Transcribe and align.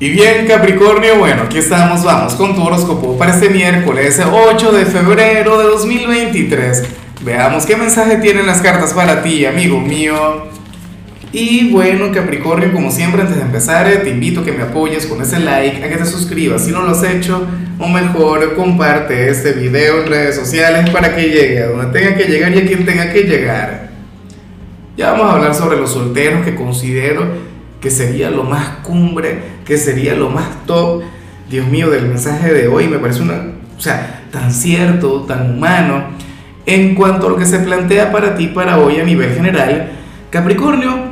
Y 0.00 0.10
bien, 0.10 0.46
Capricornio, 0.46 1.18
bueno, 1.18 1.42
aquí 1.42 1.58
estamos, 1.58 2.04
vamos 2.04 2.34
con 2.34 2.54
tu 2.54 2.62
horóscopo 2.62 3.18
para 3.18 3.34
este 3.34 3.48
miércoles 3.50 4.22
8 4.24 4.70
de 4.70 4.86
febrero 4.86 5.58
de 5.58 5.64
2023. 5.64 6.84
Veamos 7.24 7.66
qué 7.66 7.74
mensaje 7.74 8.18
tienen 8.18 8.46
las 8.46 8.60
cartas 8.60 8.92
para 8.92 9.24
ti, 9.24 9.44
amigo 9.44 9.80
mío. 9.80 10.46
Y 11.32 11.72
bueno, 11.72 12.12
Capricornio, 12.12 12.72
como 12.72 12.92
siempre, 12.92 13.22
antes 13.22 13.38
de 13.38 13.42
empezar, 13.42 13.88
eh, 13.88 13.96
te 13.96 14.10
invito 14.10 14.42
a 14.42 14.44
que 14.44 14.52
me 14.52 14.62
apoyes 14.62 15.04
con 15.04 15.20
ese 15.20 15.40
like, 15.40 15.82
a 15.82 15.88
que 15.88 15.96
te 15.96 16.06
suscribas 16.06 16.64
si 16.64 16.70
no 16.70 16.82
lo 16.82 16.92
has 16.92 17.02
hecho, 17.02 17.44
o 17.80 17.88
mejor, 17.88 18.54
comparte 18.54 19.28
este 19.28 19.50
video 19.50 20.02
en 20.02 20.06
redes 20.06 20.36
sociales 20.36 20.90
para 20.90 21.16
que 21.16 21.22
llegue 21.22 21.60
a 21.64 21.66
donde 21.70 21.98
tenga 21.98 22.16
que 22.16 22.26
llegar 22.26 22.54
y 22.54 22.58
a 22.58 22.66
quien 22.66 22.86
tenga 22.86 23.12
que 23.12 23.22
llegar. 23.22 23.88
Ya 24.96 25.10
vamos 25.10 25.26
a 25.26 25.32
hablar 25.34 25.54
sobre 25.56 25.76
los 25.76 25.92
solteros 25.92 26.44
que 26.44 26.54
considero 26.54 27.47
que 27.80 27.90
sería 27.90 28.30
lo 28.30 28.44
más 28.44 28.68
cumbre, 28.82 29.42
que 29.64 29.76
sería 29.76 30.14
lo 30.14 30.30
más 30.30 30.66
top. 30.66 31.02
Dios 31.48 31.66
mío, 31.66 31.90
del 31.90 32.06
mensaje 32.06 32.52
de 32.52 32.68
hoy 32.68 32.88
me 32.88 32.98
parece 32.98 33.22
una, 33.22 33.52
o 33.76 33.80
sea, 33.80 34.24
tan 34.30 34.52
cierto, 34.52 35.22
tan 35.22 35.52
humano. 35.52 36.04
En 36.66 36.94
cuanto 36.94 37.26
a 37.26 37.30
lo 37.30 37.36
que 37.36 37.46
se 37.46 37.60
plantea 37.60 38.12
para 38.12 38.34
ti 38.34 38.48
para 38.48 38.78
hoy 38.78 39.00
a 39.00 39.04
nivel 39.04 39.32
general, 39.34 39.92
Capricornio, 40.30 41.08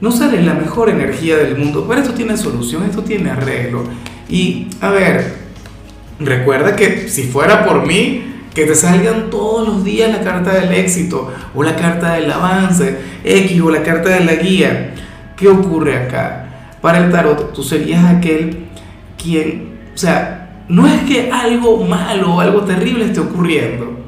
no 0.00 0.10
sale 0.10 0.42
la 0.42 0.54
mejor 0.54 0.88
energía 0.88 1.36
del 1.36 1.56
mundo, 1.56 1.84
pero 1.88 2.00
esto 2.00 2.14
tiene 2.14 2.36
solución, 2.36 2.84
esto 2.84 3.02
tiene 3.02 3.30
arreglo. 3.30 3.84
Y 4.28 4.68
a 4.80 4.90
ver, 4.90 5.34
recuerda 6.18 6.76
que 6.76 7.08
si 7.08 7.24
fuera 7.24 7.66
por 7.66 7.86
mí, 7.86 8.22
que 8.54 8.64
te 8.64 8.74
salgan 8.74 9.30
todos 9.30 9.66
los 9.66 9.84
días 9.84 10.10
la 10.10 10.22
carta 10.22 10.52
del 10.54 10.72
éxito 10.72 11.32
o 11.54 11.62
la 11.62 11.74
carta 11.74 12.14
del 12.14 12.30
avance 12.30 12.96
X 13.24 13.60
o 13.60 13.70
la 13.70 13.82
carta 13.82 14.10
de 14.10 14.24
la 14.24 14.34
guía 14.36 14.94
¿Qué 15.36 15.48
ocurre 15.48 15.96
acá? 15.96 16.44
Para 16.80 16.98
el 16.98 17.10
tarot, 17.10 17.52
tú 17.52 17.62
serías 17.62 18.04
aquel 18.04 18.66
quien, 19.20 19.78
o 19.94 19.98
sea, 19.98 20.62
no 20.68 20.86
es 20.86 21.02
que 21.02 21.30
algo 21.30 21.84
malo 21.84 22.34
o 22.34 22.40
algo 22.40 22.60
terrible 22.62 23.06
esté 23.06 23.20
ocurriendo, 23.20 23.98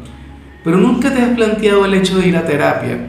pero 0.63 0.77
nunca 0.77 1.13
te 1.13 1.23
has 1.23 1.31
planteado 1.31 1.85
el 1.85 1.95
hecho 1.95 2.19
de 2.19 2.29
ir 2.29 2.37
a 2.37 2.45
terapia. 2.47 3.09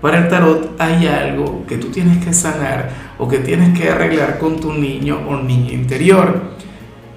Para 0.00 0.18
el 0.18 0.28
tarot 0.28 0.80
hay 0.80 1.06
algo 1.06 1.64
que 1.68 1.76
tú 1.76 1.88
tienes 1.88 2.24
que 2.24 2.32
sanar 2.32 2.90
o 3.18 3.28
que 3.28 3.38
tienes 3.38 3.78
que 3.78 3.88
arreglar 3.88 4.38
con 4.38 4.58
tu 4.58 4.72
niño 4.72 5.20
o 5.28 5.36
niña 5.36 5.72
interior, 5.72 6.54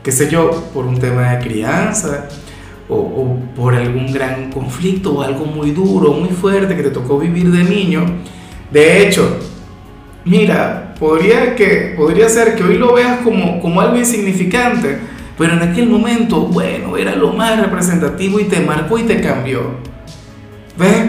qué 0.03 0.11
sé 0.11 0.29
yo, 0.29 0.51
por 0.73 0.85
un 0.85 0.99
tema 0.99 1.31
de 1.31 1.47
crianza 1.47 2.27
o, 2.88 2.95
o 2.95 3.39
por 3.55 3.73
algún 3.73 4.13
gran 4.13 4.51
conflicto 4.51 5.16
o 5.16 5.21
algo 5.23 5.45
muy 5.45 5.71
duro, 5.71 6.13
muy 6.13 6.29
fuerte 6.29 6.75
que 6.75 6.83
te 6.83 6.91
tocó 6.91 7.17
vivir 7.17 7.49
de 7.51 7.63
niño. 7.63 8.05
De 8.71 9.01
hecho, 9.01 9.39
mira, 10.25 10.95
podría, 10.99 11.55
que, 11.55 11.93
podría 11.95 12.27
ser 12.27 12.55
que 12.55 12.63
hoy 12.63 12.77
lo 12.77 12.93
veas 12.93 13.19
como, 13.19 13.61
como 13.61 13.79
algo 13.79 13.95
insignificante, 13.95 14.97
pero 15.37 15.53
en 15.53 15.61
aquel 15.61 15.87
momento, 15.87 16.41
bueno, 16.41 16.97
era 16.97 17.15
lo 17.15 17.31
más 17.33 17.59
representativo 17.59 18.39
y 18.39 18.45
te 18.45 18.59
marcó 18.59 18.97
y 18.97 19.03
te 19.03 19.21
cambió. 19.21 19.61
¿Ves? 20.77 21.05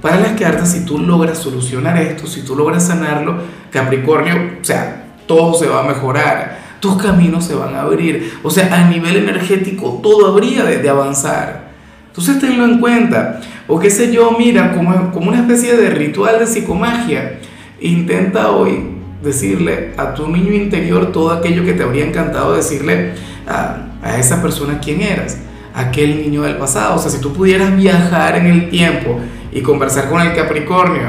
Para 0.00 0.20
las 0.20 0.32
cartas, 0.32 0.72
si 0.72 0.84
tú 0.84 0.98
logras 0.98 1.38
solucionar 1.38 1.98
esto, 1.98 2.26
si 2.26 2.42
tú 2.42 2.56
logras 2.56 2.86
sanarlo, 2.86 3.38
Capricornio, 3.70 4.34
o 4.60 4.64
sea, 4.64 5.04
todo 5.26 5.54
se 5.54 5.66
va 5.66 5.80
a 5.80 5.88
mejorar, 5.88 6.58
tus 6.80 7.00
caminos 7.02 7.44
se 7.44 7.54
van 7.54 7.74
a 7.74 7.82
abrir, 7.82 8.32
o 8.42 8.50
sea, 8.50 8.72
a 8.72 8.88
nivel 8.88 9.16
energético 9.16 10.00
todo 10.02 10.28
habría 10.28 10.64
de, 10.64 10.78
de 10.78 10.88
avanzar. 10.88 11.68
Entonces 12.06 12.40
tenlo 12.40 12.64
en 12.64 12.78
cuenta. 12.78 13.40
O 13.66 13.78
qué 13.78 13.90
sé 13.90 14.12
yo, 14.12 14.34
mira, 14.38 14.72
como, 14.72 15.12
como 15.12 15.28
una 15.28 15.40
especie 15.40 15.76
de 15.76 15.90
ritual 15.90 16.38
de 16.38 16.46
psicomagia 16.46 17.38
Intenta 17.80 18.50
hoy 18.50 18.98
decirle 19.22 19.92
a 19.96 20.14
tu 20.14 20.28
niño 20.28 20.52
interior 20.52 21.12
todo 21.12 21.30
aquello 21.30 21.64
que 21.64 21.72
te 21.72 21.82
habría 21.82 22.04
encantado 22.04 22.54
decirle 22.56 23.12
a, 23.46 23.84
esa 24.18 24.40
persona 24.40 24.78
quién 24.80 25.00
eras, 25.00 25.38
aquel 25.74 26.22
niño 26.22 26.42
del 26.42 26.56
pasado. 26.56 26.96
O 26.96 26.98
sea, 26.98 27.10
si 27.10 27.20
tú 27.20 27.32
pudieras 27.32 27.76
viajar 27.76 28.36
en 28.36 28.46
el 28.46 28.70
tiempo 28.70 29.18
y 29.52 29.60
conversar 29.60 30.08
con 30.08 30.20
el 30.20 30.34
Capricornio, 30.34 31.02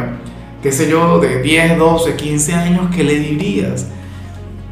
qué 0.61 0.71
sé 0.71 0.89
yo, 0.89 1.19
de 1.19 1.41
10, 1.41 1.77
12, 1.77 2.15
15 2.15 2.53
años, 2.53 2.95
¿qué 2.95 3.03
le 3.03 3.19
dirías? 3.19 3.87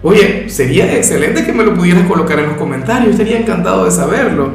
Oye, 0.03 0.50
sería 0.50 0.96
excelente 0.96 1.46
que 1.46 1.52
me 1.52 1.63
lo 1.63 1.74
pudieras 1.74 2.03
colocar 2.07 2.40
en 2.40 2.47
los 2.47 2.57
comentarios, 2.57 3.12
estaría 3.12 3.40
encantado 3.40 3.86
de 3.86 3.91
saberlo. 3.91 4.52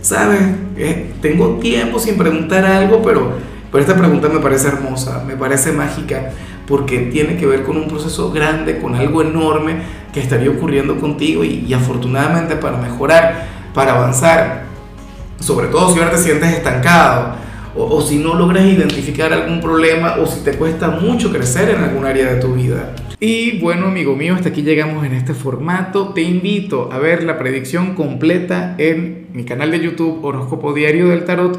¿Sabes? 0.00 0.40
Eh, 0.76 1.14
tengo 1.20 1.58
tiempo 1.58 1.98
sin 1.98 2.16
preguntar 2.16 2.64
algo, 2.64 3.02
pero, 3.02 3.32
pero 3.70 3.82
esta 3.82 3.96
pregunta 3.96 4.28
me 4.28 4.40
parece 4.40 4.68
hermosa, 4.68 5.24
me 5.26 5.36
parece 5.36 5.72
mágica 5.72 6.30
porque 6.66 6.98
tiene 6.98 7.36
que 7.36 7.46
ver 7.46 7.62
con 7.62 7.76
un 7.76 7.88
proceso 7.88 8.30
grande, 8.32 8.78
con 8.78 8.94
algo 8.94 9.22
enorme 9.22 9.76
que 10.12 10.20
estaría 10.20 10.50
ocurriendo 10.50 10.96
contigo 10.98 11.44
y, 11.44 11.72
afortunadamente 11.72 12.56
para 12.56 12.76
mejorar, 12.78 13.46
para 13.74 13.92
avanzar, 13.92 14.64
sobre 15.38 15.68
todo 15.68 15.92
si 15.92 15.98
ahora 15.98 16.12
te 16.12 16.18
sientes 16.18 16.52
estancado 16.52 17.34
o, 17.76 17.96
o, 17.96 18.02
si 18.02 18.18
no 18.18 18.34
logras 18.34 18.64
identificar 18.64 19.32
algún 19.32 19.60
problema 19.60 20.16
o 20.20 20.26
si 20.26 20.40
te 20.40 20.52
cuesta 20.52 20.88
mucho 20.88 21.30
crecer 21.30 21.70
en 21.70 21.84
algún 21.84 22.06
área 22.06 22.32
de 22.32 22.40
tu 22.40 22.54
vida. 22.54 22.94
Y 23.20 23.60
bueno, 23.60 23.86
amigo 23.86 24.16
mío, 24.16 24.34
hasta 24.34 24.48
aquí 24.48 24.62
llegamos 24.62 25.04
en 25.04 25.12
este 25.12 25.34
formato. 25.34 26.08
Te 26.08 26.22
invito 26.22 26.90
a 26.92 26.98
ver 26.98 27.22
la 27.22 27.38
predicción 27.38 27.94
completa 27.94 28.74
en 28.78 29.28
mi 29.32 29.44
canal 29.44 29.70
de 29.70 29.80
YouTube 29.80 30.24
Horóscopo 30.24 30.72
Diario 30.72 31.08
del 31.08 31.24
Tarot 31.24 31.58